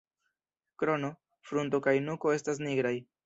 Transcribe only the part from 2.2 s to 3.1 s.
estas nigraj.